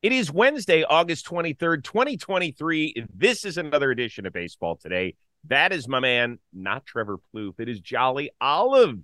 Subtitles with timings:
[0.00, 3.06] It is Wednesday, August 23rd, 2023.
[3.12, 5.16] This is another edition of Baseball Today.
[5.48, 7.58] That is my man, not Trevor Plouffe.
[7.58, 9.00] It is Jolly Olive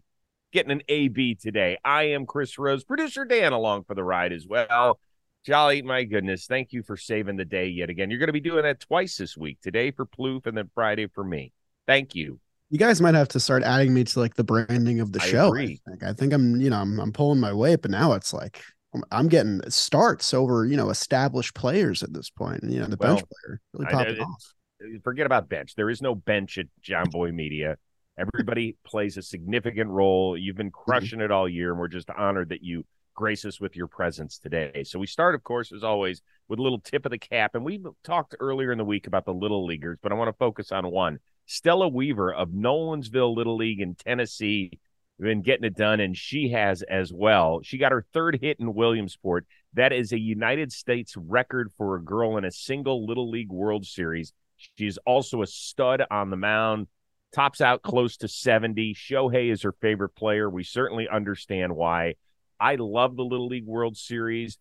[0.53, 1.79] getting an AB today.
[1.85, 5.01] I am Chris Rose, producer Dan along for the ride as well.
[5.45, 8.09] Jolly, my goodness, thank you for saving the day yet again.
[8.09, 11.09] You're going to be doing that twice this week, today for Plouffe and then Friday
[11.09, 11.53] for me.
[11.89, 12.39] Thank you.
[12.71, 15.27] You guys might have to start adding me to like the branding of the I
[15.27, 15.49] show.
[15.49, 15.81] agree.
[15.89, 16.03] I think.
[16.05, 18.63] I think I'm, you know, I'm, I'm pulling my weight, but now it's like
[19.11, 22.63] I'm- getting starts over, you know, established players at this point.
[22.63, 24.55] And, you know, the bench player really popping off.
[25.03, 25.75] forget about bench.
[25.75, 27.77] There is no bench at Jomboy Media.
[28.17, 30.37] Everybody plays a significant role.
[30.37, 30.91] You've been mm-hmm.
[30.91, 34.39] crushing it all year, and we're just honored that you grace us with your presence
[34.39, 34.85] today.
[34.85, 37.55] So we start, of course, as always, with a little tip of the cap.
[37.55, 40.39] And we talked earlier in the week about the little leaguers, but I want to
[40.39, 41.19] focus on one.
[41.47, 44.79] Stella Weaver of Nolensville Little League in Tennessee
[45.21, 47.61] been getting it done, and she has as well.
[47.63, 49.47] She got her third hit in Williamsport.
[49.75, 53.87] That is a United States record for a girl in a single Little League World
[53.87, 54.33] Series.
[54.57, 56.89] She's also a stud on the mound,
[57.33, 58.95] tops out close to 70.
[58.95, 60.49] Shohei is her favorite player.
[60.49, 62.15] We certainly understand why.
[62.59, 64.59] I love the Little League World Series.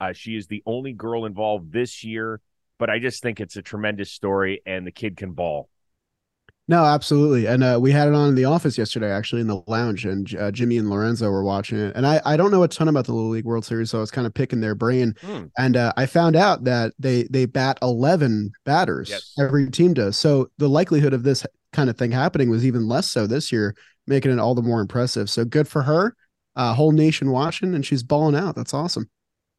[0.00, 2.40] Uh, she is the only girl involved this year,
[2.78, 5.68] but I just think it's a tremendous story, and the kid can ball.
[6.68, 7.46] No, absolutely.
[7.46, 10.32] And uh, we had it on in the office yesterday, actually, in the lounge, and
[10.36, 11.94] uh, Jimmy and Lorenzo were watching it.
[11.96, 14.00] And I, I don't know a ton about the Little League World Series, so I
[14.00, 15.14] was kind of picking their brain.
[15.20, 15.46] Hmm.
[15.58, 19.10] And uh, I found out that they they bat eleven batters.
[19.10, 19.34] Yes.
[19.38, 20.16] Every team does.
[20.16, 23.74] So the likelihood of this kind of thing happening was even less so this year,
[24.06, 25.28] making it all the more impressive.
[25.28, 26.14] So good for her.
[26.54, 28.54] Uh, whole nation watching, and she's balling out.
[28.54, 29.10] That's awesome.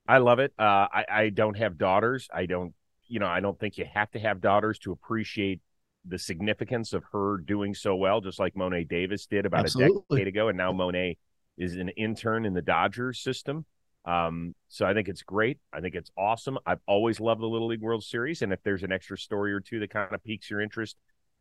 [0.07, 0.53] I love it.
[0.57, 2.29] Uh, I, I don't have daughters.
[2.33, 2.73] I don't,
[3.07, 5.59] you know, I don't think you have to have daughters to appreciate
[6.05, 9.69] the significance of her doing so well, just like Mo'ne Davis did about a
[10.09, 10.49] decade ago.
[10.49, 11.15] And now Mo'ne
[11.57, 13.65] is an intern in the Dodgers system.
[14.05, 15.59] Um, so I think it's great.
[15.71, 16.57] I think it's awesome.
[16.65, 18.41] I've always loved the Little League World Series.
[18.41, 20.97] And if there's an extra story or two that kind of piques your interest,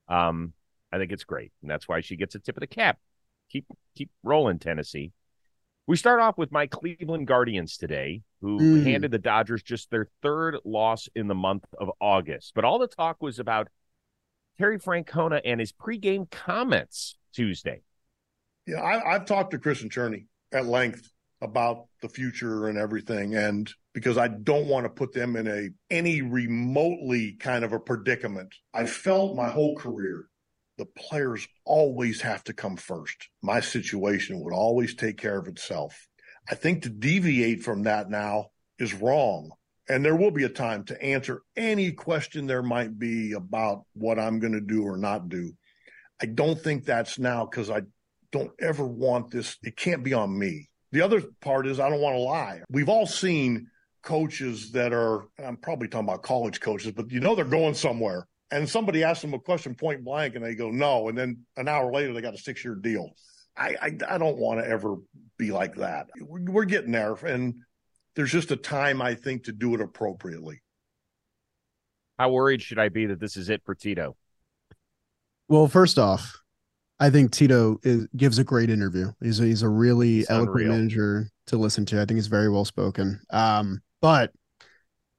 [0.09, 0.53] um,
[0.93, 1.51] I think it's great.
[1.63, 2.99] And that's why she gets a tip of the cap.
[3.51, 5.13] Keep keep rolling, Tennessee.
[5.89, 8.85] We start off with my Cleveland Guardians today, who Mm.
[8.85, 12.53] handed the Dodgers just their third loss in the month of August.
[12.55, 13.69] But all the talk was about
[14.59, 17.83] Terry Francona and his pregame comments Tuesday.
[18.67, 23.35] Yeah, I, I've talked to Chris and Cherney at length about the future and everything,
[23.35, 27.81] and because I don't want to put them in a any remotely kind of a
[27.81, 28.55] predicament.
[28.73, 30.27] I felt my whole career
[30.79, 33.29] the players always have to come first.
[33.43, 36.09] My situation would always take care of itself.
[36.51, 38.47] I think to deviate from that now
[38.79, 39.51] is wrong.
[39.93, 44.19] And there will be a time to answer any question there might be about what
[44.19, 45.53] I'm going to do or not do.
[46.19, 47.83] I don't think that's now because I
[48.31, 49.59] don't ever want this.
[49.63, 50.71] It can't be on me.
[50.93, 52.63] The other part is I don't want to lie.
[52.71, 53.67] We've all seen
[54.03, 58.27] coaches that are, I'm probably talking about college coaches, but you know they're going somewhere.
[58.51, 61.11] And somebody asks them a question point blank and they go, no.
[61.11, 63.11] And then an hour later, they got a six year deal.
[63.59, 64.97] I, I, I don't want to ever
[65.37, 66.07] be like that.
[66.19, 67.13] We're, we're getting there.
[67.13, 67.57] And
[68.15, 70.63] there's just a time, I think, to do it appropriately.
[72.19, 74.17] How worried should I be that this is it for Tito?
[75.49, 76.41] Well, first off,
[77.01, 79.13] I think Tito is, gives a great interview.
[79.21, 80.69] He's a, he's a really He's eloquent unreal.
[80.69, 82.01] manager to listen to.
[82.01, 83.21] I think he's very well spoken.
[83.31, 84.33] Um, but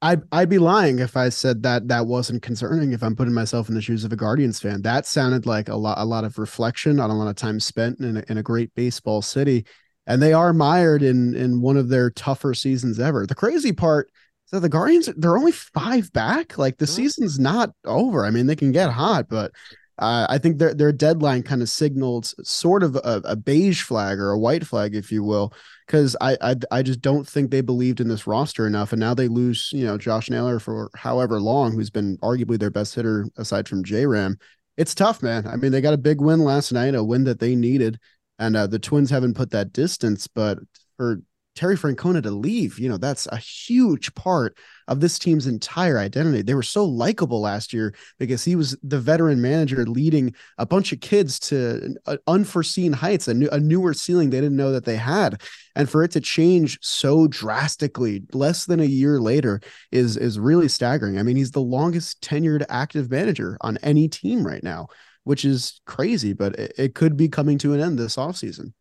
[0.01, 2.91] I'd I'd be lying if I said that that wasn't concerning.
[2.91, 5.75] If I'm putting myself in the shoes of a Guardians fan, that sounded like a
[5.75, 8.43] lot a lot of reflection on a lot of time spent in a, in a
[8.43, 9.65] great baseball city,
[10.07, 13.25] and they are mired in in one of their tougher seasons ever.
[13.25, 14.09] The crazy part
[14.47, 16.57] is that the Guardians they're only five back.
[16.57, 16.89] Like the Mhm.
[16.89, 18.25] season's not over.
[18.25, 19.51] I mean, they can get hot, but
[19.99, 24.19] uh, I think their their deadline kind of signaled sort of a, a beige flag
[24.19, 25.53] or a white flag, if you will,
[25.85, 29.13] because I, I I just don't think they believed in this roster enough, and now
[29.13, 33.27] they lose you know Josh Naylor for however long, who's been arguably their best hitter
[33.37, 34.37] aside from J Ram.
[34.77, 35.45] It's tough, man.
[35.45, 37.99] I mean, they got a big win last night, a win that they needed,
[38.39, 40.59] and uh, the Twins haven't put that distance, but
[40.97, 41.21] for
[41.55, 44.57] Terry Francona to leave, you know, that's a huge part
[44.87, 46.41] of this team's entire identity.
[46.41, 50.91] They were so likable last year because he was the veteran manager leading a bunch
[50.91, 54.85] of kids to uh, unforeseen heights, a, new, a newer ceiling they didn't know that
[54.85, 55.41] they had.
[55.75, 60.67] And for it to change so drastically less than a year later is is really
[60.67, 61.19] staggering.
[61.19, 64.87] I mean, he's the longest tenured active manager on any team right now,
[65.23, 68.73] which is crazy, but it, it could be coming to an end this offseason.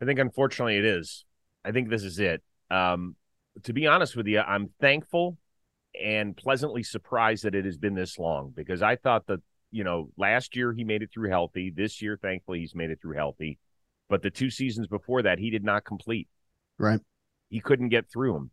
[0.00, 1.24] I think unfortunately it is.
[1.64, 2.42] I think this is it.
[2.70, 3.16] Um,
[3.64, 5.36] to be honest with you, I'm thankful
[6.00, 10.10] and pleasantly surprised that it has been this long because I thought that, you know,
[10.16, 11.72] last year he made it through healthy.
[11.74, 13.58] This year, thankfully, he's made it through healthy.
[14.08, 16.28] But the two seasons before that, he did not complete.
[16.78, 17.00] Right.
[17.48, 18.50] He couldn't get through them.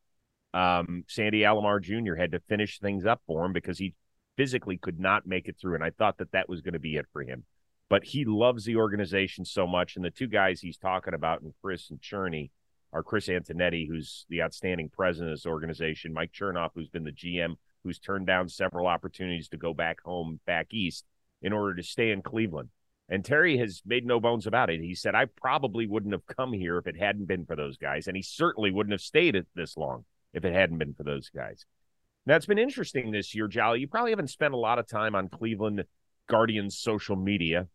[0.53, 2.15] Um, Sandy Alomar Jr.
[2.15, 3.93] had to finish things up for him because he
[4.38, 6.95] physically could not make it through, and I thought that that was going to be
[6.95, 7.44] it for him.
[7.89, 11.54] But he loves the organization so much, and the two guys he's talking about, and
[11.62, 12.51] Chris and Cherny,
[12.94, 17.12] are Chris Antonetti, who's the outstanding president of this organization, Mike Chernoff, who's been the
[17.12, 21.06] GM, who's turned down several opportunities to go back home, back east,
[21.42, 22.69] in order to stay in Cleveland.
[23.10, 24.81] And Terry has made no bones about it.
[24.81, 28.07] He said, I probably wouldn't have come here if it hadn't been for those guys.
[28.07, 30.04] And he certainly wouldn't have stayed this long
[30.34, 31.66] if it hadn't been for those guys.
[32.35, 33.79] It's been interesting this year, Jolly.
[33.79, 35.83] You probably haven't spent a lot of time on Cleveland
[36.27, 37.68] Guardians social media.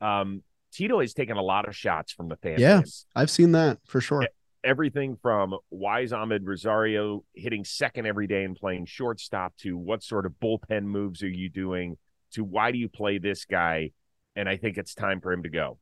[0.00, 2.60] Um, Tito has taken a lot of shots from the fans.
[2.60, 2.82] Yeah,
[3.14, 4.26] I've seen that for sure.
[4.62, 10.26] Everything from Wise Amed Rosario hitting second every day and playing shortstop to what sort
[10.26, 11.96] of bullpen moves are you doing
[12.32, 13.92] to why do you play this guy?
[14.36, 15.78] And I think it's time for him to go.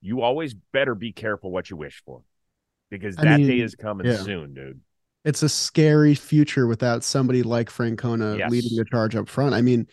[0.00, 2.22] You always better be careful what you wish for
[2.90, 4.16] because that I mean, day is coming yeah.
[4.16, 4.80] soon, dude.
[5.26, 8.50] It's a scary future without somebody like Francona yes.
[8.50, 9.54] leading the charge up front.
[9.54, 9.86] I mean,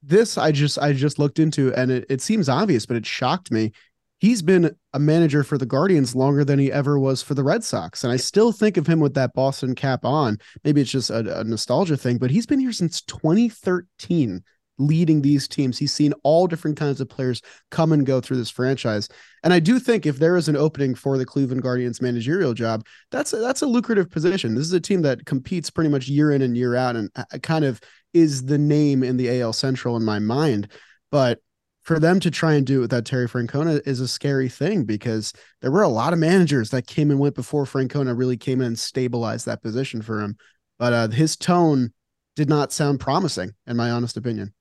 [0.00, 3.50] this I just I just looked into and it, it seems obvious, but it shocked
[3.50, 3.72] me.
[4.18, 7.64] He's been a manager for the Guardians longer than he ever was for the Red
[7.64, 8.02] Sox.
[8.02, 10.38] And I still think of him with that Boston cap on.
[10.64, 14.42] Maybe it's just a, a nostalgia thing, but he's been here since 2013
[14.78, 15.78] leading these teams.
[15.78, 19.08] He's seen all different kinds of players come and go through this franchise.
[19.42, 22.84] And I do think if there is an opening for the Cleveland Guardians managerial job,
[23.10, 24.54] that's a, that's a lucrative position.
[24.54, 27.24] This is a team that competes pretty much year in and year out and uh,
[27.42, 27.80] kind of
[28.12, 30.68] is the name in the AL Central in my mind.
[31.10, 31.40] But
[31.86, 35.32] for them to try and do it without Terry Francona is a scary thing because
[35.60, 38.66] there were a lot of managers that came and went before Francona really came in
[38.66, 40.36] and stabilized that position for him.
[40.80, 41.92] But uh, his tone
[42.34, 44.52] did not sound promising, in my honest opinion.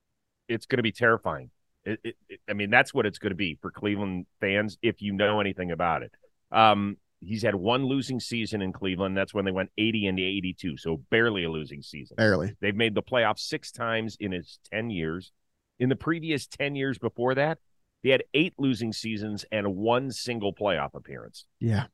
[0.47, 1.49] It's going to be terrifying.
[1.83, 5.01] It, it, it, I mean, that's what it's going to be for Cleveland fans if
[5.01, 6.11] you know anything about it.
[6.51, 9.15] Um, he's had one losing season in Cleveland.
[9.15, 12.15] That's when they went 80 and 82, so barely a losing season.
[12.15, 12.55] Barely.
[12.59, 15.31] They've made the playoffs six times in his 10 years.
[15.79, 17.59] In the previous 10 years before that,
[18.01, 21.45] he had eight losing seasons and one single playoff appearance.
[21.59, 21.85] Yeah.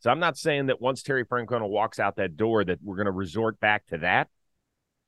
[0.00, 3.06] So I'm not saying that once Terry Francona walks out that door that we're going
[3.06, 4.28] to resort back to that.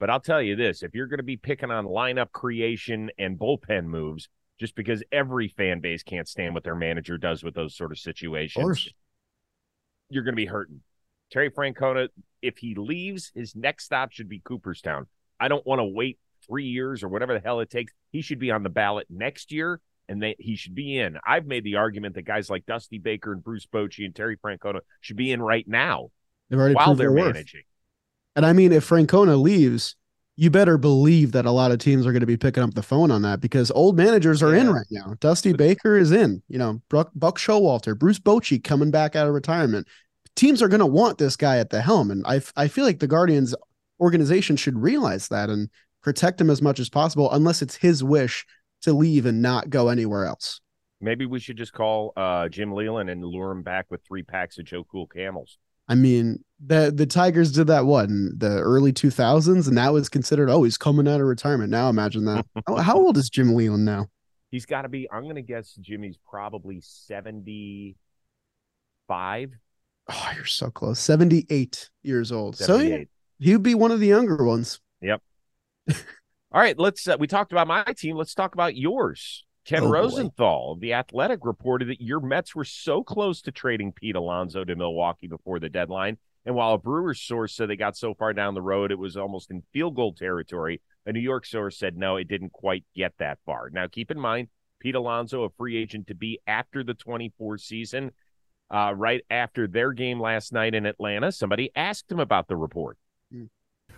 [0.00, 3.38] But I'll tell you this, if you're going to be picking on lineup creation and
[3.38, 7.76] bullpen moves, just because every fan base can't stand what their manager does with those
[7.76, 8.58] sort of situations.
[8.58, 8.92] Of
[10.08, 10.80] you're going to be hurting.
[11.30, 12.08] Terry Francona,
[12.42, 15.06] if he leaves, his next stop should be Cooperstown.
[15.38, 17.92] I don't want to wait three years or whatever the hell it takes.
[18.10, 21.18] He should be on the ballot next year, and he should be in.
[21.26, 24.80] I've made the argument that guys like Dusty Baker and Bruce Bochy and Terry Francona
[25.00, 26.08] should be in right now
[26.74, 27.62] while they're managing.
[28.36, 29.96] And I mean, if Francona leaves,
[30.36, 32.82] you better believe that a lot of teams are going to be picking up the
[32.82, 34.62] phone on that because old managers are yeah.
[34.62, 35.14] in right now.
[35.20, 39.34] Dusty Baker is in, you know, Buck, Buck Showalter, Bruce Bochy coming back out of
[39.34, 39.86] retirement.
[40.36, 42.10] Teams are going to want this guy at the helm.
[42.10, 43.54] And I, I feel like the Guardians
[44.00, 45.68] organization should realize that and
[46.02, 48.46] protect him as much as possible, unless it's his wish
[48.82, 50.60] to leave and not go anywhere else.
[51.02, 54.58] Maybe we should just call uh, Jim Leyland and lure him back with three packs
[54.58, 55.58] of Joe Cool camels.
[55.88, 60.08] I mean, the the Tigers did that what in the early 2000s, and that was
[60.08, 61.70] considered oh he's coming out of retirement.
[61.70, 62.46] Now imagine that.
[62.66, 64.08] how, how, old is Jim Leyland now?
[64.50, 65.08] He's got to be.
[65.10, 69.50] I'm going to guess Jimmy's probably 75.
[70.08, 70.98] Oh, you're so close.
[70.98, 72.56] 78 years old.
[72.56, 72.66] 78.
[72.66, 73.06] So he,
[73.38, 74.80] he would be one of the younger ones.
[75.00, 75.22] Yep.
[76.52, 77.08] All right, let's.
[77.08, 78.16] Uh, we talked about my team.
[78.16, 79.46] Let's talk about yours.
[79.64, 80.80] Ken oh, Rosenthal, boy.
[80.80, 85.28] the Athletic, reported that your Mets were so close to trading Pete Alonso to Milwaukee
[85.28, 86.16] before the deadline.
[86.46, 89.16] And while a Brewers source said they got so far down the road, it was
[89.16, 93.12] almost in field goal territory, a New York source said no, it didn't quite get
[93.18, 93.70] that far.
[93.70, 94.48] Now, keep in mind,
[94.80, 98.12] Pete Alonso, a free agent to be after the 24 season,
[98.70, 102.96] uh, right after their game last night in Atlanta, somebody asked him about the report.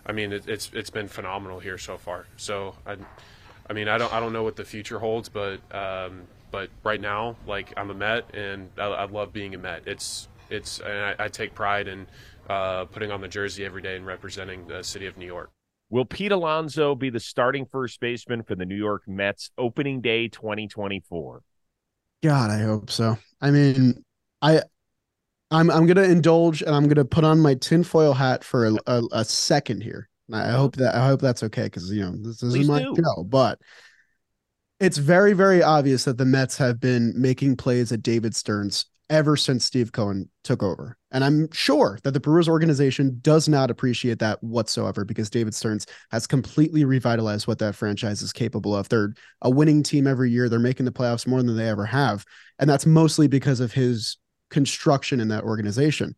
[0.05, 2.25] I mean, it, it's it's been phenomenal here so far.
[2.37, 2.97] So I
[3.69, 6.99] I mean, I don't I don't know what the future holds, but um, but right
[6.99, 9.83] now, like I'm a Met, and I, I love being a Met.
[9.85, 12.07] It's it's and I, I take pride in
[12.49, 15.51] uh, putting on the jersey every day and representing the city of New York.
[15.89, 20.27] Will Pete Alonso be the starting first baseman for the New York Mets opening day
[20.27, 21.41] 2024?
[22.23, 23.17] God, I hope so.
[23.41, 24.03] I mean,
[24.41, 24.61] I
[25.51, 29.03] I'm I'm gonna indulge and I'm gonna put on my tinfoil hat for a, a,
[29.11, 30.09] a second here.
[30.31, 32.95] I hope that I hope that's okay because you know this, is my do.
[32.95, 33.59] show, but
[34.79, 39.37] it's very very obvious that the Mets have been making plays at David Stearns ever
[39.37, 44.19] since Steve Cohen took over, and I'm sure that the Brewers organization does not appreciate
[44.19, 48.89] that whatsoever because David Stearns has completely revitalized what that franchise is capable of.
[48.89, 50.49] They're a winning team every year.
[50.49, 52.25] They're making the playoffs more than they ever have,
[52.59, 54.17] and that's mostly because of his
[54.49, 56.15] construction in that organization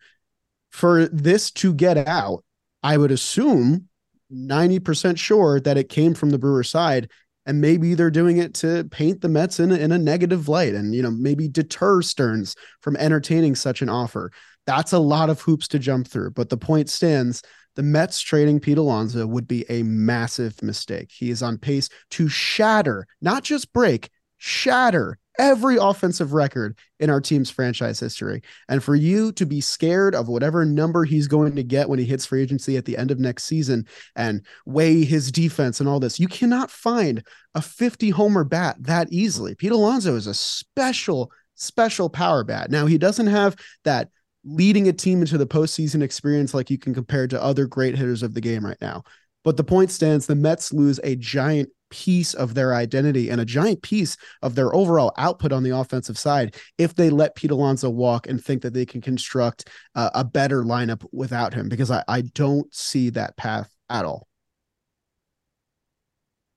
[0.76, 2.44] for this to get out,
[2.84, 3.88] I would assume
[4.30, 7.10] 90% sure that it came from the Brewer side.
[7.46, 10.74] And maybe they're doing it to paint the Mets in a, in a negative light
[10.74, 14.32] and, you know, maybe deter Stearns from entertaining such an offer.
[14.66, 16.32] That's a lot of hoops to jump through.
[16.32, 17.44] But the point stands
[17.76, 21.12] the Mets trading Pete Alonso would be a massive mistake.
[21.12, 27.22] He is on pace to shatter, not just break, shatter every offensive record in our
[27.22, 28.42] team's franchise history.
[28.70, 32.06] And for you to be scared of whatever number he's going to get when he
[32.06, 36.00] hits free agency at the end of next season and weigh his defense and all
[36.00, 39.56] this, you cannot find a 50 homer bat that easily.
[39.56, 42.72] Pete Alonso is a special, special power bat.
[42.72, 44.10] Now, he doesn't have that
[44.44, 48.24] leading a team into the postseason experience like you can compare to other great hitters
[48.24, 49.04] of the game right now.
[49.44, 53.46] But the point stands the Mets lose a giant piece of their identity and a
[53.46, 57.90] giant piece of their overall output on the offensive side if they let Pete Alonso
[57.90, 62.04] walk and think that they can construct uh, a better lineup without him, because I,
[62.10, 64.28] I don't see that path at all.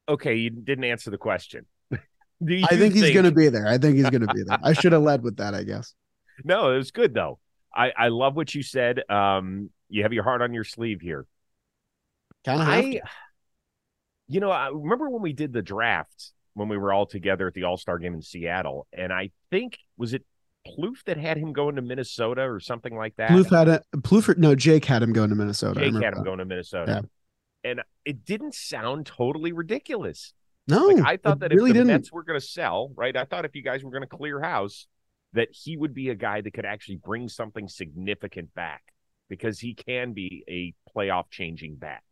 [0.09, 1.67] Okay, you didn't answer the question.
[1.93, 1.97] I
[2.45, 3.69] think, think he's going to be there.
[3.69, 4.59] I think he's going to be there.
[4.61, 5.95] I should have led with that, I guess.
[6.45, 7.41] No, it was good though.
[7.75, 9.03] I, I love what you said.
[9.11, 11.27] Um, you have your heart on your sleeve here.
[12.45, 12.69] Kind of.
[12.69, 13.01] I,
[14.29, 17.55] you know, I remember when we did the draft when we were all together at
[17.55, 20.25] the All Star game in Seattle, and I think was it
[20.67, 23.31] Plouffe that had him going to Minnesota or something like that.
[23.31, 23.83] Plouffe had it.
[23.99, 25.81] Plouffe, no, Jake had him going to Minnesota.
[25.81, 26.25] Jake had him that.
[26.25, 27.05] going to Minnesota,
[27.65, 27.71] yeah.
[27.71, 30.35] and it didn't sound totally ridiculous.
[30.67, 31.87] No, like, I thought that really if the didn't.
[31.95, 33.17] Mets were going to sell, right?
[33.17, 34.87] I thought if you guys were going to clear house,
[35.33, 38.83] that he would be a guy that could actually bring something significant back
[39.31, 42.03] because he can be a playoff changing bat.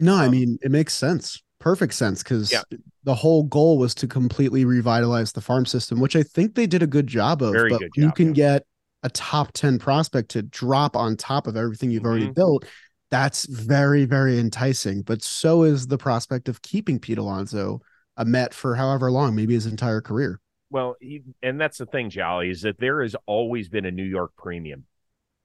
[0.00, 1.42] No, um, I mean, it makes sense.
[1.62, 2.62] Perfect sense because yeah.
[3.04, 6.82] the whole goal was to completely revitalize the farm system, which I think they did
[6.82, 7.52] a good job of.
[7.52, 8.54] Very but good job, you can yeah.
[8.54, 8.66] get
[9.04, 12.10] a top 10 prospect to drop on top of everything you've mm-hmm.
[12.10, 12.64] already built.
[13.12, 15.02] That's very, very enticing.
[15.02, 17.80] But so is the prospect of keeping Pete Alonso
[18.16, 20.40] a Met for however long, maybe his entire career.
[20.70, 20.96] Well,
[21.42, 24.86] and that's the thing, Jolly, is that there has always been a New York premium.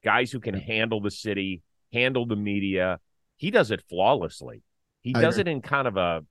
[0.03, 1.61] Guys who can handle the city,
[1.93, 2.99] handle the media.
[3.35, 4.63] He does it flawlessly.
[5.07, 5.53] He I does agree.
[5.53, 6.25] it in kind of a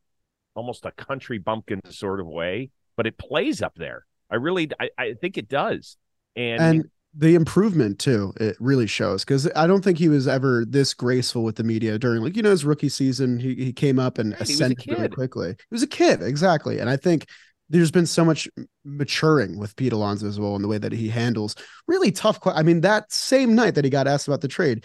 [0.55, 4.05] almost a country bumpkin sort of way, but it plays up there.
[4.31, 5.97] I really I, I think it does.
[6.37, 6.85] And, and
[7.17, 11.43] the improvement too, it really shows because I don't think he was ever this graceful
[11.43, 13.39] with the media during like, you know, his rookie season.
[13.39, 15.53] He he came up and ascended really quickly.
[15.53, 16.79] He was a kid, exactly.
[16.79, 17.27] And I think
[17.71, 18.47] there's been so much
[18.85, 21.57] maturing with Pete Alonso as well in the way that he handles
[21.89, 22.39] really tough.
[22.45, 24.85] I mean, that same night that he got asked about the trade,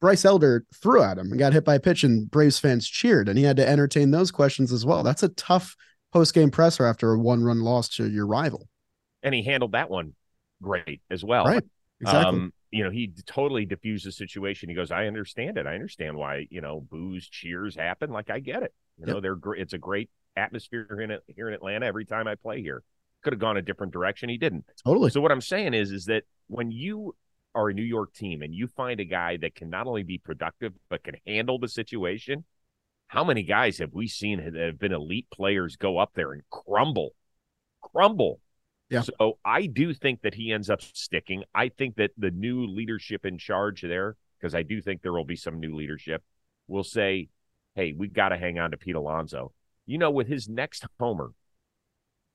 [0.00, 3.28] Bryce Elder threw at him and got hit by a pitch, and Braves fans cheered,
[3.28, 5.02] and he had to entertain those questions as well.
[5.02, 5.76] That's a tough
[6.12, 8.68] post game presser after a one run loss to your rival.
[9.22, 10.14] And he handled that one
[10.62, 11.44] great as well.
[11.44, 11.64] Right.
[12.00, 12.38] Exactly.
[12.40, 14.68] Um, you know, he totally diffused the situation.
[14.68, 15.66] He goes, "I understand it.
[15.66, 18.10] I understand why you know boos, cheers happen.
[18.10, 18.74] Like I get it.
[18.98, 19.62] You know, they're great.
[19.62, 22.82] It's a great atmosphere here in here in Atlanta every time I play here.
[23.22, 24.28] Could have gone a different direction.
[24.28, 24.64] He didn't.
[24.84, 25.10] Totally.
[25.10, 27.16] So what I'm saying is, is that when you
[27.58, 30.16] are a New York team and you find a guy that can not only be
[30.16, 32.44] productive but can handle the situation,
[33.08, 36.42] how many guys have we seen that have been elite players go up there and
[36.50, 37.10] crumble,
[37.82, 38.40] crumble?
[38.90, 39.02] Yeah.
[39.02, 41.42] So I do think that he ends up sticking.
[41.52, 45.24] I think that the new leadership in charge there, because I do think there will
[45.24, 46.22] be some new leadership,
[46.68, 47.28] will say,
[47.74, 49.52] "Hey, we've got to hang on to Pete Alonso."
[49.84, 51.32] You know, with his next homer,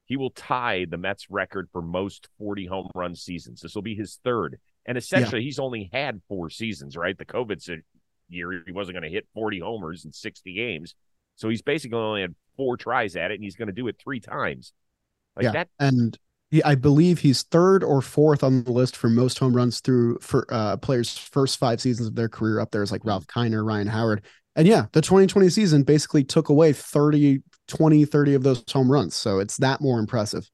[0.05, 3.61] he will tie the Mets record for most 40 home run seasons.
[3.61, 4.59] This will be his third.
[4.85, 5.45] And essentially, yeah.
[5.45, 7.17] he's only had four seasons, right?
[7.17, 7.81] The COVID
[8.29, 10.95] year, he wasn't going to hit 40 homers in 60 games.
[11.35, 13.95] So he's basically only had four tries at it, and he's going to do it
[14.03, 14.73] three times.
[15.35, 15.51] Like yeah.
[15.51, 15.69] that.
[15.79, 16.17] And
[16.51, 20.19] he, I believe he's third or fourth on the list for most home runs through
[20.19, 22.59] for uh, players' first five seasons of their career.
[22.59, 24.23] Up there is like Ralph Kiner, Ryan Howard.
[24.55, 29.15] And yeah, the 2020 season basically took away 30, 20, 30 of those home runs.
[29.15, 30.47] So it's that more impressive.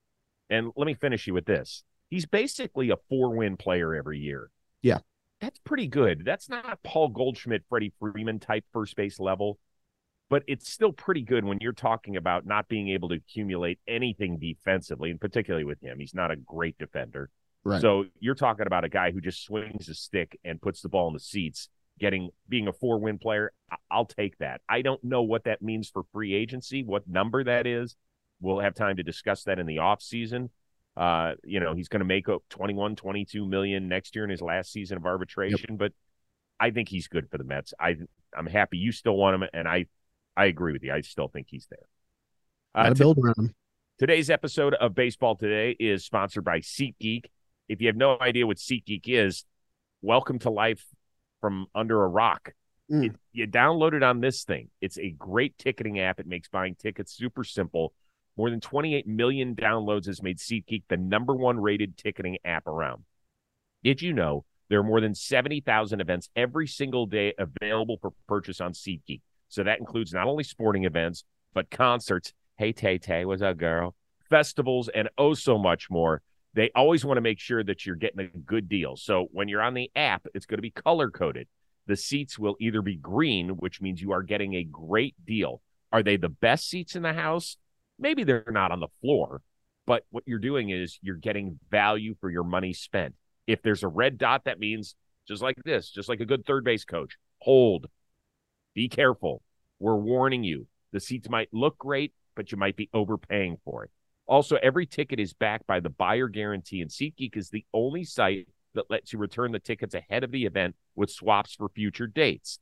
[0.49, 1.83] And let me finish you with this.
[2.09, 4.49] He's basically a four win player every year.
[4.81, 4.99] Yeah.
[5.41, 6.23] That's pretty good.
[6.25, 9.57] That's not Paul Goldschmidt, Freddie Freeman type first base level,
[10.29, 14.37] but it's still pretty good when you're talking about not being able to accumulate anything
[14.37, 15.97] defensively, and particularly with him.
[15.99, 17.29] He's not a great defender.
[17.63, 17.81] Right.
[17.81, 21.07] So you're talking about a guy who just swings a stick and puts the ball
[21.07, 23.51] in the seats getting being a four win player,
[23.91, 24.61] I'll take that.
[24.67, 27.95] I don't know what that means for free agency, what number that is.
[28.41, 30.49] We'll have time to discuss that in the off season.
[30.99, 34.41] Uh, you know, he's going to make up 21, 22 million next year in his
[34.41, 35.79] last season of arbitration, yep.
[35.79, 35.93] but
[36.59, 37.73] I think he's good for the Mets.
[37.79, 37.95] I
[38.37, 39.85] I'm happy you still want him, and I
[40.35, 40.91] I agree with you.
[40.91, 41.87] I still think he's there.
[42.75, 43.55] Uh, build around him.
[43.97, 47.27] Today's episode of Baseball Today is sponsored by SeatGeek.
[47.69, 49.45] If you have no idea what SeatGeek is,
[50.01, 50.85] welcome to life
[51.39, 52.53] from under a rock.
[52.91, 53.05] Mm.
[53.05, 54.69] It, you download it on this thing.
[54.81, 56.19] It's a great ticketing app.
[56.19, 57.93] It makes buying tickets super simple.
[58.39, 63.03] More than 28 million downloads has made SeatGeek the number one rated ticketing app around.
[63.83, 68.61] Did you know there are more than 70,000 events every single day available for purchase
[68.61, 69.19] on SeatGeek?
[69.49, 72.31] So that includes not only sporting events, but concerts.
[72.55, 73.93] Hey, Tay Tay, what's up, girl?
[74.29, 76.21] Festivals, and oh, so much more.
[76.53, 78.95] They always want to make sure that you're getting a good deal.
[78.95, 81.49] So when you're on the app, it's going to be color coded.
[81.87, 85.61] The seats will either be green, which means you are getting a great deal.
[85.91, 87.57] Are they the best seats in the house?
[87.99, 89.41] Maybe they're not on the floor,
[89.85, 93.15] but what you're doing is you're getting value for your money spent.
[93.47, 94.95] If there's a red dot, that means
[95.27, 97.87] just like this, just like a good third base coach, hold,
[98.73, 99.41] be careful.
[99.79, 100.67] We're warning you.
[100.91, 103.91] The seats might look great, but you might be overpaying for it.
[104.27, 108.47] Also, every ticket is backed by the buyer guarantee, and SeatGeek is the only site
[108.75, 112.59] that lets you return the tickets ahead of the event with swaps for future dates.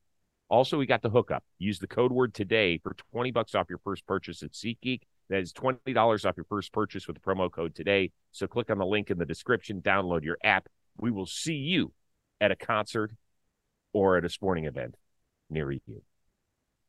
[0.49, 1.43] Also, we got the hookup.
[1.59, 5.01] Use the code word today for 20 bucks off your first purchase at SeatGeek.
[5.29, 8.11] That is $20 off your first purchase with the promo code today.
[8.31, 10.67] So click on the link in the description, download your app.
[10.97, 11.91] We will see you
[12.39, 13.11] at a concert
[13.93, 14.95] or at a sporting event
[15.49, 16.01] near you.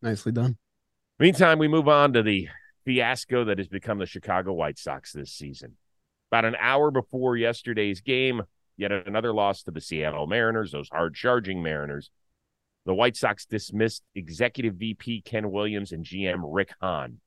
[0.02, 0.56] Nicely done.
[1.18, 2.48] Meantime, we move on to the
[2.84, 5.76] fiasco that has become the Chicago White Sox this season.
[6.30, 8.42] About an hour before yesterday's game,
[8.76, 12.10] yet another loss to the Seattle Mariners, those hard charging Mariners.
[12.86, 17.20] The White Sox dismissed executive VP Ken Williams and GM Rick Hahn.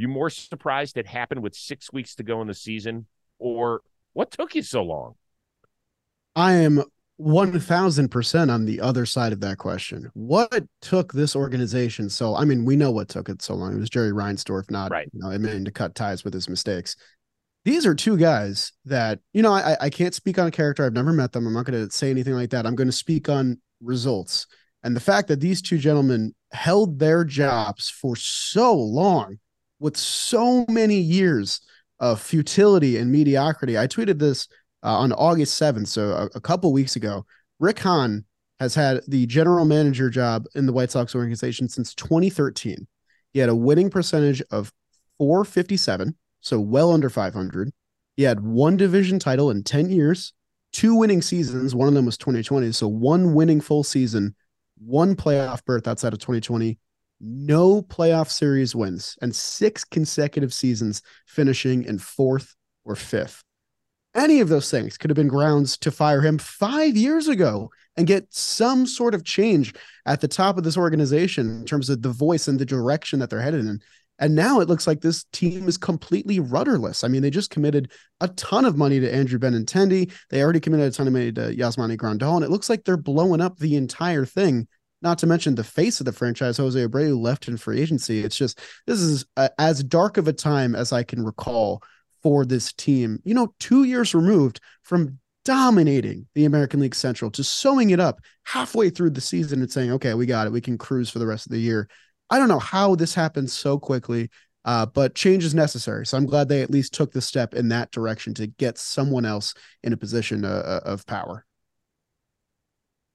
[0.00, 3.06] You more surprised it happened with six weeks to go in the season,
[3.38, 3.82] or
[4.14, 5.14] what took you so long?
[6.34, 6.82] I am
[7.20, 10.10] 1000% on the other side of that question.
[10.14, 13.74] What took this organization so I mean, we know what took it so long.
[13.74, 15.10] It was Jerry Reinsdorf not Right.
[15.12, 16.96] you know, admitting to cut ties with his mistakes.
[17.66, 20.86] These are two guys that, you know, I, I can't speak on a character.
[20.86, 21.46] I've never met them.
[21.46, 22.64] I'm not going to say anything like that.
[22.64, 24.46] I'm going to speak on results.
[24.82, 29.38] And the fact that these two gentlemen held their jobs for so long
[29.80, 31.60] with so many years
[31.98, 33.76] of futility and mediocrity.
[33.78, 34.46] I tweeted this
[34.82, 37.26] uh, on August 7th, so a, a couple weeks ago.
[37.58, 38.24] Rick Hahn
[38.58, 42.86] has had the general manager job in the White Sox organization since 2013.
[43.32, 44.72] He had a winning percentage of
[45.18, 47.70] 457, so well under 500.
[48.16, 50.32] He had one division title in 10 years,
[50.72, 51.74] two winning seasons.
[51.74, 54.34] One of them was 2020, so one winning full season,
[54.78, 56.78] one playoff berth outside of 2020,
[57.20, 62.54] no playoff series wins, and six consecutive seasons finishing in fourth
[62.84, 63.42] or fifth.
[64.14, 68.06] Any of those things could have been grounds to fire him five years ago and
[68.06, 69.72] get some sort of change
[70.06, 73.30] at the top of this organization in terms of the voice and the direction that
[73.30, 73.80] they're headed in.
[74.18, 77.04] And now it looks like this team is completely rudderless.
[77.04, 80.12] I mean, they just committed a ton of money to Andrew Benintendi.
[80.28, 82.98] They already committed a ton of money to Yasmani Grandal, and it looks like they're
[82.98, 84.68] blowing up the entire thing.
[85.02, 88.22] Not to mention the face of the franchise, Jose Abreu, left in free agency.
[88.22, 91.82] It's just this is a, as dark of a time as I can recall
[92.22, 93.20] for this team.
[93.24, 98.20] You know, two years removed from dominating the American League Central to sewing it up
[98.44, 100.52] halfway through the season and saying, "Okay, we got it.
[100.52, 101.88] We can cruise for the rest of the year."
[102.28, 104.30] I don't know how this happened so quickly,
[104.64, 106.06] uh, but change is necessary.
[106.06, 109.24] So I'm glad they at least took the step in that direction to get someone
[109.24, 111.44] else in a position uh, of power.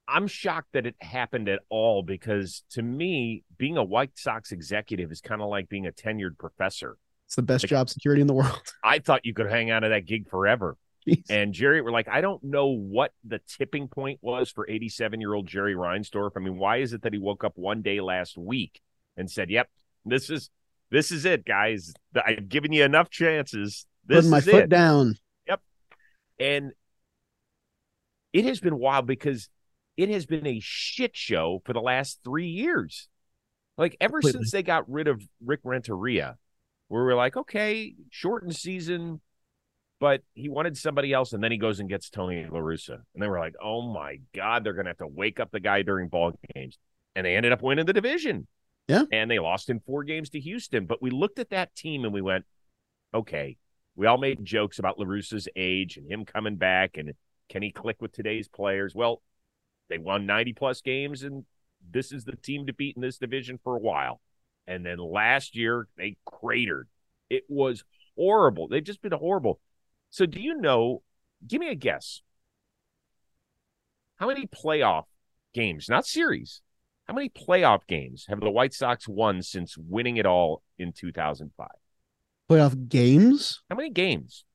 [0.08, 5.12] I'm shocked that it happened at all because to me, being a White Sox executive
[5.12, 6.98] is kind of like being a tenured professor.
[7.28, 8.62] It's the best Like- job security in the world.
[8.84, 10.78] I thought you could hang out of that gig forever.
[11.08, 11.24] Jeez.
[11.30, 15.34] And Jerry, we're like, I don't know what the tipping point was for 87 year
[15.34, 16.32] old Jerry Reinsdorf.
[16.36, 18.82] I mean, why is it that he woke up one day last week
[19.18, 19.70] and said, "Yep,
[20.06, 20.50] this is
[20.92, 21.94] this is it, guys.
[22.16, 23.86] I've given you enough chances.
[24.06, 25.16] This Putting my foot it." down.
[25.48, 25.62] Yep.
[26.40, 26.72] And
[28.34, 29.48] it has been wild because
[29.98, 33.08] it has been a shit show for the last three years.
[33.78, 34.40] Like ever Completely.
[34.40, 36.38] since they got rid of Rick Renteria,
[36.88, 39.22] where we're like, okay, shortened season,
[40.00, 42.94] but he wanted somebody else, and then he goes and gets Tony La Russa.
[42.94, 45.82] And then we're like, oh my God, they're gonna have to wake up the guy
[45.82, 46.78] during ball games.
[47.16, 48.48] And they ended up winning the division.
[48.88, 49.04] Yeah.
[49.12, 50.86] And they lost in four games to Houston.
[50.86, 52.46] But we looked at that team and we went,
[53.14, 53.58] okay,
[53.96, 57.14] we all made jokes about La Russa's age and him coming back and
[57.50, 58.94] can he click with today's players?
[58.96, 59.22] Well,
[59.90, 61.46] they won 90 plus games and
[61.92, 64.20] this is the team to beat in this division for a while.
[64.68, 66.88] And then last year they cratered.
[67.30, 67.84] It was
[68.18, 68.68] horrible.
[68.68, 69.60] They've just been horrible.
[70.10, 71.02] So do you know,
[71.48, 72.22] give me a guess.
[74.18, 75.04] How many playoff
[75.54, 76.62] games, not series,
[77.06, 81.68] how many playoff games have the White Sox won since winning it all in 2005?
[82.50, 83.62] Playoff games.
[83.70, 84.46] How many games?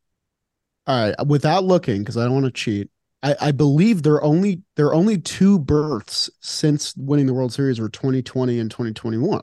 [0.87, 2.91] All right, without looking, because I don't want to cheat.
[3.23, 7.53] I, I believe there are only there are only two berths since winning the World
[7.53, 9.43] Series were 2020 and 2021.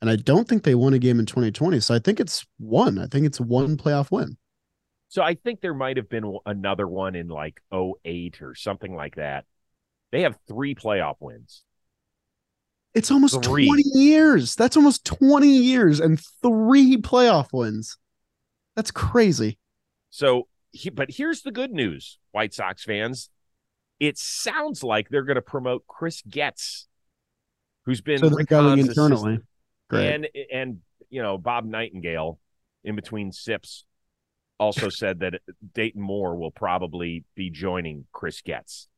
[0.00, 1.80] And I don't think they won a game in 2020.
[1.80, 2.98] So I think it's one.
[2.98, 4.36] I think it's one playoff win.
[5.08, 9.16] So I think there might have been another one in like 08 or something like
[9.16, 9.44] that.
[10.10, 11.64] They have three playoff wins.
[12.94, 13.66] It's almost Three.
[13.66, 14.54] 20 years.
[14.54, 17.96] That's almost 20 years and three playoff wins.
[18.76, 19.58] That's crazy.
[20.10, 23.30] So, he, but here's the good news, White Sox fans.
[24.00, 26.88] It sounds like they're going to promote Chris Getz,
[27.84, 29.38] who's been So Rick going Hahn's internally.
[29.88, 30.14] Great.
[30.14, 30.78] and and
[31.10, 32.38] you know Bob Nightingale,
[32.82, 33.84] in between sips,
[34.58, 35.34] also said that
[35.74, 38.88] Dayton Moore will probably be joining Chris Getz.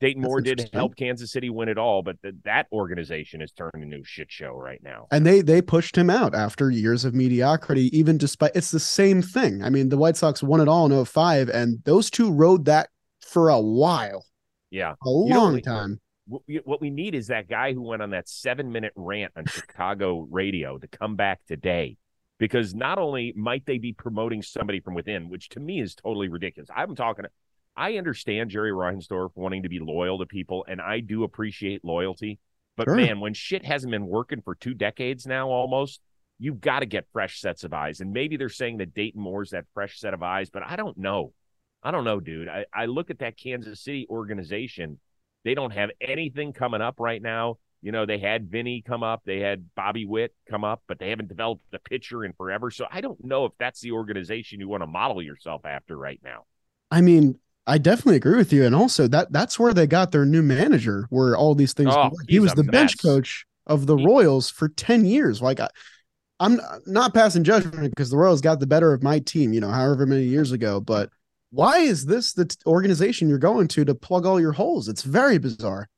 [0.00, 3.82] Dayton Moore did help Kansas City win it all, but th- that organization is turning
[3.82, 5.06] into a shit show right now.
[5.10, 9.20] and they they pushed him out after years of mediocrity even despite it's the same
[9.22, 12.64] thing i mean the white sox won it all in 05 and those two rode
[12.66, 12.88] that
[13.20, 14.24] for a while
[14.70, 14.92] Yeah.
[14.92, 18.02] a You long we- time what we, what we need is that guy who went
[18.02, 21.96] on that seven minute rant on Chicago radio to come back today.
[22.38, 26.28] Because not only might they be promoting somebody from within, which to me is totally
[26.28, 26.68] ridiculous.
[26.76, 27.24] I'm talking,
[27.78, 32.40] I understand Jerry Reinsdorf wanting to be loyal to people, and I do appreciate loyalty.
[32.76, 32.96] But Sure.
[32.96, 36.00] man, when shit hasn't been working for two decades now almost,
[36.38, 38.00] you've got to get fresh sets of eyes.
[38.00, 40.98] And maybe they're saying that Dayton Moore's that fresh set of eyes, but I don't
[40.98, 41.32] know.
[41.82, 42.48] I don't know, dude.
[42.48, 44.98] I, I look at that Kansas City organization.
[45.44, 47.58] They don't have anything coming up right now.
[47.80, 51.10] You know, they had Vinny come up, they had Bobby Witt come up, but they
[51.10, 52.72] haven't developed the pitcher in forever.
[52.72, 56.20] So I don't know if that's the organization you want to model yourself after right
[56.24, 56.44] now.
[56.90, 57.38] i mean
[57.68, 61.06] i definitely agree with you and also that that's where they got their new manager
[61.10, 64.68] where all these things Oh, he was the bench coach of the He- royals for
[64.70, 65.40] 10 years.
[65.40, 65.68] Like I,
[66.40, 69.70] i'm not passing judgment because the royals got the better of my team you know
[69.70, 71.10] however many years ago but
[71.50, 74.86] why is this the t- organization you're going to to plug all your holes?
[74.88, 75.88] It's very bizarre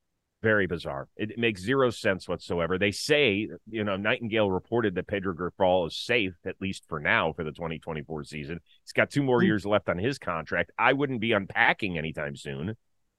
[0.43, 1.07] Very bizarre.
[1.17, 2.79] It, it makes zero sense whatsoever.
[2.79, 7.33] They say, you know, Nightingale reported that Pedro Grifol is safe, at least for now,
[7.35, 8.61] for the 2024 season.
[8.85, 9.47] He's got two more Hmm.
[9.47, 10.73] years left on his contract.
[10.79, 12.75] I wouldn't be unpacking anytime soon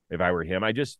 [0.10, 0.64] if I were him.
[0.64, 0.98] I just,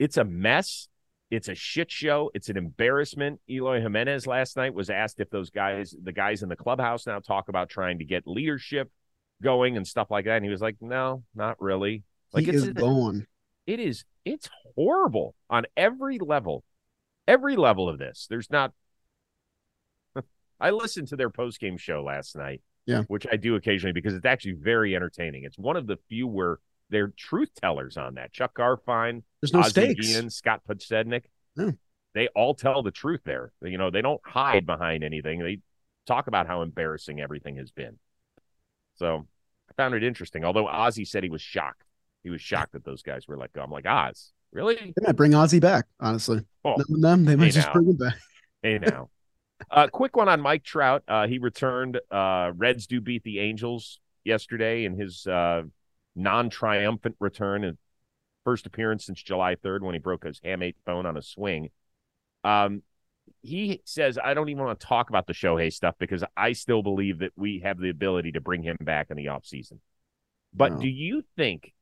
[0.00, 0.88] it's a mess.
[1.30, 2.30] It's a shit show.
[2.34, 3.40] It's an embarrassment.
[3.48, 7.20] Eloy Jimenez last night was asked if those guys, the guys in the clubhouse now
[7.20, 8.90] talk about trying to get leadership
[9.42, 10.36] going and stuff like that.
[10.36, 12.02] And he was like, no, not really.
[12.32, 13.26] Like he it's is gone
[13.66, 16.64] it is it's horrible on every level
[17.28, 18.26] every level of this.
[18.30, 18.72] There's not
[20.60, 23.02] i listened to their post-game show last night Yeah.
[23.08, 25.44] which i do occasionally because it's actually very entertaining.
[25.44, 28.32] It's one of the few where they're truth tellers on that.
[28.32, 30.34] Chuck Garfien there's no Ozzie stakes.
[30.36, 31.24] Scott Podsednik.
[31.56, 31.72] Yeah.
[32.14, 33.52] they all tell the truth there.
[33.62, 35.40] You know they don't hide behind anything.
[35.40, 35.58] They
[36.06, 37.98] talk about how embarrassing everything has been.
[38.94, 39.26] So
[39.68, 41.82] i found it interesting although ozzy said he was shocked
[42.26, 45.14] he was shocked that those guys were let go i'm like oz really They might
[45.16, 46.40] bring Ozzy back, honestly.
[46.64, 47.72] Oh, Knowing them, they might hey just now.
[47.74, 48.16] bring him back.
[48.62, 49.10] Hey now.
[49.70, 51.04] uh quick one on Mike Trout.
[51.06, 55.62] Uh he returned uh Reds do beat the Angels yesterday in his uh
[56.14, 57.78] non-triumphant return and
[58.44, 61.68] first appearance since July 3rd when he broke his hamate bone on a swing.
[62.42, 62.82] Um
[63.42, 66.82] he says I don't even want to talk about the Shohei stuff because I still
[66.82, 69.78] believe that we have the ability to bring him back in the offseason.
[70.54, 70.78] But Wow.
[70.80, 71.72] do you think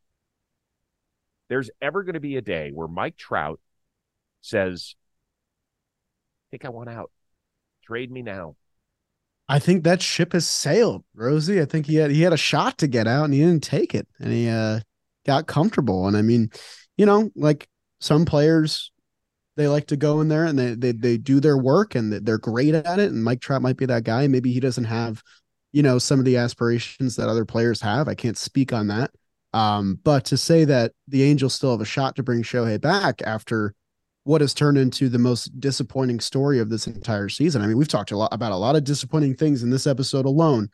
[1.55, 3.61] there's ever going to be a day where Mike Trout
[4.41, 7.13] says, I think I want out.
[7.85, 8.57] Trade me now.
[9.49, 11.61] I think that ship has sailed, Rosie.
[11.61, 13.95] I think he had he had a shot to get out and he didn't take
[13.95, 14.81] it, and he uh,
[15.25, 16.09] got comfortable.
[16.09, 16.51] And I mean,
[16.97, 17.69] you know, like
[18.01, 18.91] some players,
[19.57, 22.37] they like to go in there and they they they do their work and they're
[22.37, 23.13] great at it.
[23.13, 24.27] And Mike Trout might be that guy.
[24.27, 25.23] Maybe he doesn't have,
[25.71, 28.09] you know, some of the aspirations that other players have.
[28.09, 29.13] I can't speak on that.
[29.55, 33.23] Um, but to say that the Angels still have a shot to bring Shohei back
[33.23, 33.73] after
[34.25, 37.63] what has turned into the most disappointing story of this entire season.
[37.63, 40.27] I mean, we've talked a lot about a lot of disappointing things in this episode
[40.27, 40.71] alone.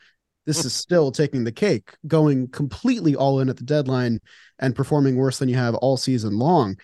[0.47, 4.19] This is still taking the cake, going completely all in at the deadline
[4.57, 6.75] and performing worse than you have all season long.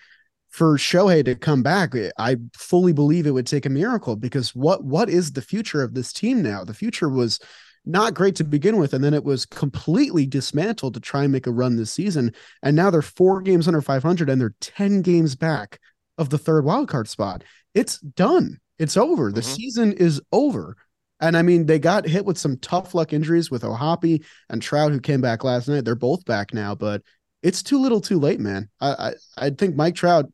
[0.50, 4.84] For Shohei to come back, I fully believe it would take a miracle because what
[4.84, 6.62] what is the future of this team now?
[6.62, 7.40] The future was
[7.84, 11.46] not great to begin with, and then it was completely dismantled to try and make
[11.46, 12.32] a run this season.
[12.62, 15.80] And now they're four games under 500 and they're 10 games back
[16.18, 17.44] of the third wildcard spot.
[17.74, 18.58] It's done.
[18.78, 19.32] It's over.
[19.32, 19.54] The Mhm.
[19.56, 20.76] season is over.
[21.20, 24.92] And I mean, they got hit with some tough luck injuries with Ohtani and Trout,
[24.92, 25.84] who came back last night.
[25.84, 27.02] They're both back now, but
[27.42, 28.68] it's too little too late, man.
[28.80, 30.26] I, I, I think Mike Trout,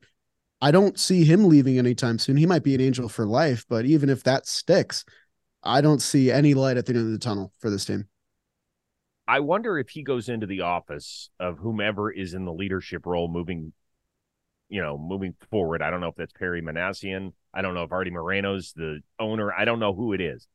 [0.61, 2.37] I don't see him leaving anytime soon.
[2.37, 5.05] He might be an angel for life, but even if that sticks,
[5.65, 8.07] I don't see any light at the end of the tunnel for this team.
[9.27, 13.27] I wonder if he goes into the office of whomever is in the leadership role
[13.27, 13.73] moving,
[14.69, 15.81] you know, moving forward.
[15.81, 17.33] I don't know if that's Perry Minasian.
[17.51, 19.51] I don't know if Artie Moreno's the owner.
[19.51, 20.47] I don't know who it is.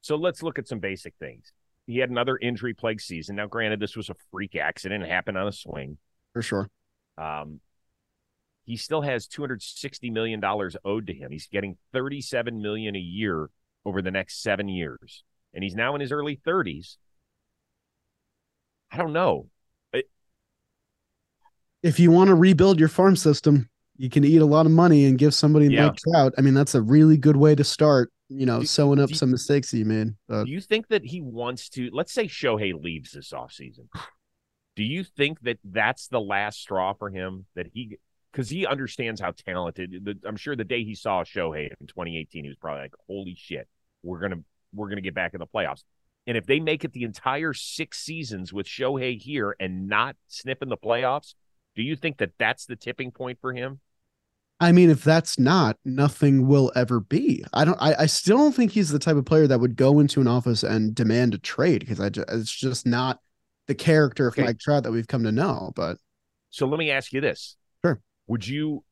[0.00, 1.52] So let's look at some basic things.
[1.86, 3.36] He had another injury plague season.
[3.36, 5.04] Now, granted, this was a freak accident.
[5.04, 5.98] It happened on a swing.
[6.32, 6.70] For sure.
[7.18, 7.60] Um,
[8.64, 10.42] he still has $260 million
[10.84, 11.30] owed to him.
[11.30, 13.50] He's getting 37 million a year
[13.84, 15.24] over the next seven years.
[15.54, 16.96] And he's now in his early 30s.
[18.90, 19.48] I don't know.
[19.92, 20.08] It,
[21.82, 25.04] if you want to rebuild your farm system, you can eat a lot of money
[25.06, 25.86] and give somebody Yeah.
[25.86, 26.32] like Trout.
[26.38, 29.14] I mean, that's a really good way to start, you know, Do- sewing up do
[29.14, 30.14] some mistakes that you made.
[30.28, 31.90] But do you think that he wants to?
[31.92, 33.88] Let's say Shohei leaves this offseason.
[34.76, 37.44] Do you think that that's the last straw for him?
[37.56, 37.98] That he,
[38.32, 40.04] because he understands how talented.
[40.04, 43.34] the- I'm sure the day he saw Shohei in 2018, he was probably like, "Holy
[43.36, 43.68] shit,
[44.02, 44.42] we're gonna
[44.72, 45.82] we're gonna get back in the playoffs."
[46.26, 50.68] And if they make it the entire six seasons with Shohei here and not sniffing
[50.68, 51.34] the playoffs,
[51.74, 53.80] do you think that that's the tipping point for him?
[54.60, 57.44] I mean, if that's not, nothing will ever be.
[57.52, 57.78] I don't.
[57.80, 60.28] I, I still don't think he's the type of player that would go into an
[60.28, 62.10] office and demand a trade because I.
[62.10, 63.20] Just, it's just not
[63.66, 64.44] the character of Okay.
[64.44, 65.72] Mike Trout that we've come to know.
[65.74, 65.98] But
[66.50, 67.56] So let me ask you this.
[68.26, 68.84] Would you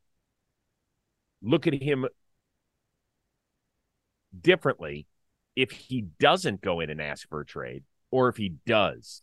[1.42, 2.06] look at him
[4.38, 5.06] differently
[5.56, 9.22] if he doesn't go in and ask for a trade or if he does?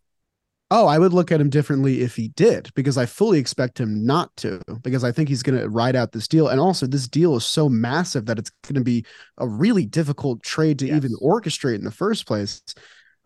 [0.69, 4.05] oh, I would look at him differently if he did because I fully expect him
[4.05, 6.49] not to because I think he's going to ride out this deal.
[6.49, 9.05] And also, this deal is so massive that it's going to be
[9.37, 10.97] a really difficult trade to Yes.
[10.97, 12.61] even orchestrate in the first place.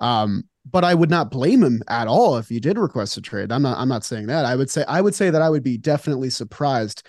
[0.02, 3.52] Um, but I would not blame him at all if he did request a trade.
[3.52, 3.78] I'm not.
[3.78, 4.46] I'm not saying that.
[4.46, 4.84] I would say.
[4.88, 7.04] I would say that I would be definitely surprised.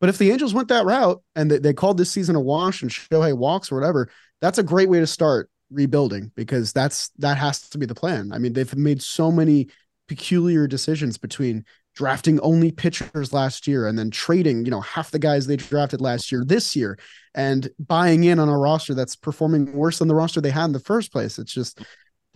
[0.00, 2.82] But if the Angels went that route and they, they called this season a wash
[2.82, 7.36] and Shohei walks or whatever, that's a great way to start rebuilding because that's that
[7.38, 8.30] has to be the plan.
[8.32, 9.68] I mean, they've made so many
[10.08, 15.18] peculiar decisions between drafting only pitchers last year and then trading, you know, half the
[15.18, 16.98] guys they drafted last year this year
[17.34, 20.72] and buying in on a roster that's performing worse than the roster they had in
[20.72, 21.38] the first place.
[21.38, 21.80] It's just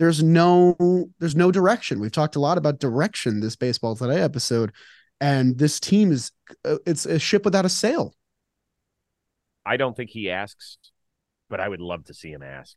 [0.01, 0.75] there's no
[1.19, 1.99] there's no direction.
[1.99, 4.71] We've talked a lot about direction this baseball today episode
[5.21, 6.31] and this team is
[6.65, 8.15] uh, it's a ship without a sail.
[9.63, 10.79] I don't think he asks,
[11.51, 12.75] but I would love to see him ask.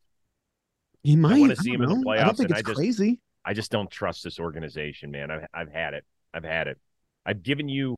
[1.02, 2.10] He might wanna see don't him in the know.
[2.10, 3.20] I don't playoffs, think it's I just- crazy.
[3.46, 5.30] I just don't trust this organization, man.
[5.30, 6.04] I've I've had it.
[6.34, 6.78] I've had it.
[7.24, 7.96] I've given you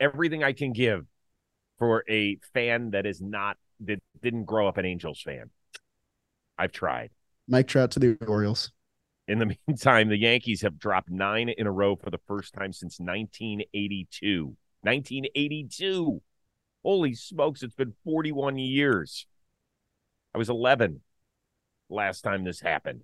[0.00, 1.06] everything I can give
[1.78, 5.50] for a fan that is not that didn't grow up an Angels fan.
[6.58, 7.10] I've tried.
[7.48, 8.72] Mike Trout to the Orioles.
[9.28, 12.72] In the meantime, the Yankees have dropped nine in a row for the first time
[12.72, 14.56] since 1982.
[14.82, 16.22] 1982.
[16.82, 19.26] Holy smokes, it's been 41 years.
[20.34, 21.00] I was 11
[21.88, 23.02] last time this happened.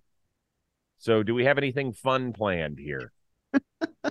[0.99, 3.13] So, do we have anything fun planned here?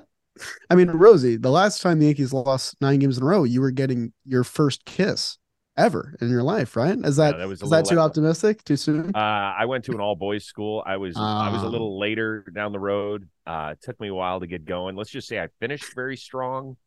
[0.69, 3.61] I mean, Rosie, the last time the Yankees lost nine games in a row, you
[3.61, 5.37] were getting your first kiss
[5.79, 6.97] ever in your life, right?
[7.03, 8.63] Is that, that was is that too optimistic?
[8.63, 9.11] Too soon?
[9.15, 9.17] Uh,
[9.57, 10.83] I went to an all boys school.
[10.85, 11.69] I was I was a Ah.
[11.69, 13.27] little later down the road.
[13.47, 14.95] Uh, it took me a while to get going.
[14.95, 16.77] Let's just say I finished very strong,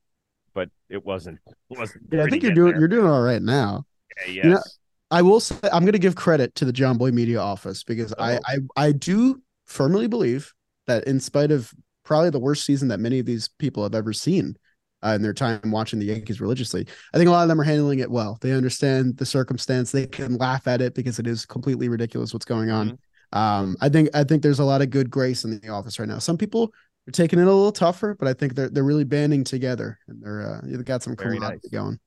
[0.55, 2.05] but it wasn't it wasn't.
[2.13, 2.81] yeah, I think you're doing there.
[2.81, 3.85] you're doing all right now.
[4.27, 4.79] Yeah, you know, yes.
[5.11, 8.37] I will say I'm going to give credit to the Jomboy Media office because I,
[8.37, 8.41] Oh.
[8.47, 8.57] I
[8.89, 10.53] I do firmly believe
[10.87, 11.73] that in spite of
[12.05, 14.57] probably the worst season that many of these people have ever seen
[15.05, 17.65] uh, in their time watching the Yankees religiously, I think a lot of them are
[17.65, 18.39] handling it well.
[18.41, 19.93] They understand the circumstance.
[19.93, 22.99] They can laugh at it because it is completely ridiculous what's going on.
[23.33, 26.09] Um, I think I think there's a lot of good grace in the office right
[26.09, 26.19] now.
[26.19, 26.73] Some people
[27.09, 30.23] are taking it a little tougher, but I think they're they're really banding together and
[30.23, 31.71] they're uh, they've got some Very camaraderie nice.
[31.71, 31.99] going.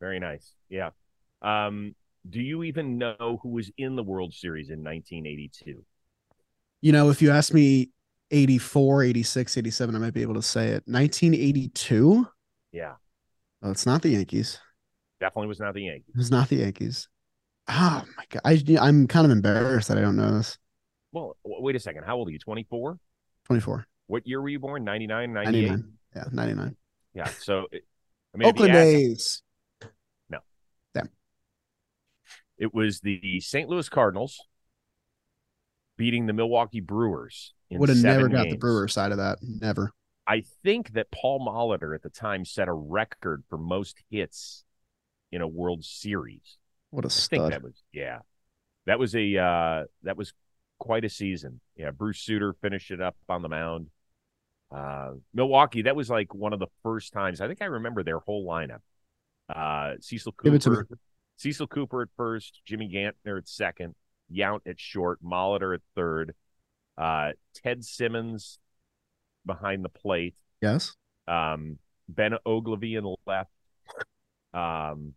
[0.00, 0.52] Very nice.
[0.68, 0.90] Yeah.
[1.40, 1.94] Um,
[2.28, 5.84] do you even know who was in the World Series in 1982?
[6.84, 7.88] you know, if you ask me
[8.30, 10.82] 84, 86, 87, I might be able to say it.
[10.84, 12.28] 1982?
[12.74, 12.94] Yeah,
[13.62, 14.58] Oh, it's not the Yankees.
[15.20, 16.14] definitely was not the Yankees.
[16.18, 17.08] It's not the Yankees.
[17.68, 18.42] Oh my god.
[18.44, 20.58] I I'm kind of embarrassed that I don't know this.
[21.12, 22.02] Well, wait a second.
[22.04, 22.38] How old are you?
[22.38, 22.98] 24?
[23.46, 23.86] 24.
[24.08, 24.84] What year were you born?
[24.84, 25.66] 99, 98?
[25.70, 25.92] 99.
[26.16, 26.76] Yeah, 99.
[27.14, 27.24] Yeah.
[27.26, 27.84] So, it,
[28.34, 29.40] I mean, Oakland A's.
[32.56, 33.68] It was the St.
[33.68, 34.40] Louis Cardinals
[35.96, 37.52] beating the Milwaukee Brewers.
[37.70, 38.56] Would have never got the.
[38.56, 39.38] Brewer side of that.
[39.42, 39.90] Never.
[40.26, 44.64] I think that Paul Molitor at the time set a record for most hits
[45.30, 46.56] in a World Series.
[46.90, 47.52] What a I think stud.
[47.52, 48.20] that was yeah.
[48.86, 50.32] That was a uh that was
[50.78, 51.60] quite a season.
[51.76, 53.88] Yeah, Bruce Sutter finished it up on the mound.
[54.74, 57.40] Uh Milwaukee, that was like one of the first times.
[57.40, 58.80] I think I remember their whole lineup.
[59.48, 60.98] Uh Cecil Give it to Cooper,
[61.36, 63.94] Cecil Cooper at first, Jimmy Gantner at second,
[64.32, 66.34] Yount at short, Molitor at third,
[66.96, 68.58] uh Ted Simmons,
[69.46, 70.34] behind the plate.
[70.60, 70.94] Yes.
[71.28, 71.78] Um,
[72.08, 73.50] Ben the left.
[74.52, 75.14] Um,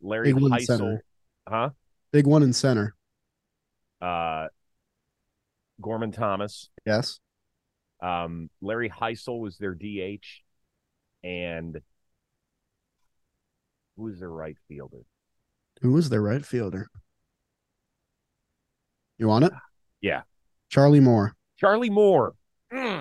[0.00, 1.04] Larry Big Hisle, center.
[1.48, 1.70] huh?
[2.12, 2.94] Big one in center.
[4.00, 4.48] Uh,
[5.80, 6.68] Gorman Thomas.
[6.86, 7.18] Yes.
[8.02, 10.42] Um, Larry Hisle was their DH,
[11.22, 11.80] and
[13.96, 15.02] who was their right fielder?
[15.80, 16.86] Who was their right fielder?
[19.18, 19.52] You want it?
[20.00, 20.22] Yeah.
[20.68, 21.34] Charlie Moore.
[21.58, 22.34] Charlie Moore.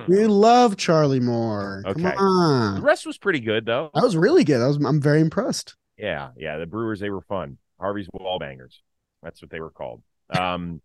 [0.08, 1.82] We love Charlie Moore.
[1.86, 2.16] Come Okay.
[2.18, 2.76] on.
[2.76, 3.90] The rest was pretty good though.
[3.94, 4.62] That was really good.
[4.62, 5.76] I was I'm very impressed.
[5.98, 6.58] Yeah, yeah.
[6.58, 7.58] The Brewers, they were fun.
[7.80, 8.80] Harvey's Wallbangers.
[9.22, 10.02] That's what they were called.
[10.30, 10.82] Um,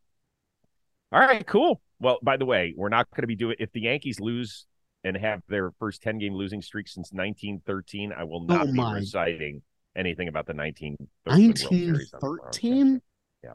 [1.13, 1.81] all right, cool.
[2.01, 4.67] Well, by the way, we're not going to be doing if the Yankees lose
[5.05, 8.81] and have their first 10 game losing streak since 1913, I will not Oh, be
[8.95, 9.63] reciting
[9.97, 12.63] anything about the 1913 World Series on the broadcast.
[12.65, 13.03] 1913?
[13.45, 13.51] Yeah.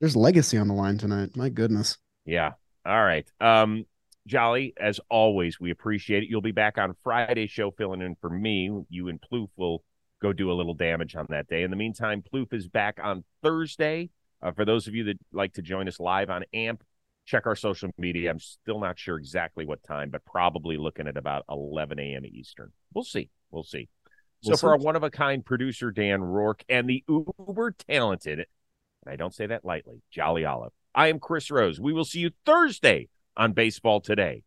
[0.00, 1.36] There's legacy on the line tonight.
[1.36, 1.98] My goodness.
[2.24, 2.52] Yeah.
[2.86, 3.26] All right.
[3.40, 3.84] Um,
[4.26, 6.28] Jolly, as always, we appreciate it.
[6.30, 8.70] You'll be back on Friday's show filling in for me.
[8.88, 9.84] You and Plouffe will
[10.22, 11.62] go do a little damage on that day.
[11.62, 14.10] In the meantime, Plouffe is back on Thursday.
[14.42, 16.82] Uh, for those of you that like to join us live on AMP,
[17.26, 18.30] check our social media.
[18.30, 22.24] I'm still not sure exactly what time, but probably looking at about 11 a.m.
[22.24, 22.72] Eastern.
[22.94, 23.30] We'll see.
[23.50, 23.88] We'll see.
[24.42, 28.38] So We'll for our one of a kind producer, Dan Rourke, and the uber talented,
[28.38, 31.80] and I don't say that lightly, Jolly Olive, I am Chris Rose.
[31.80, 34.42] We will see you Thursday on Baseball Today.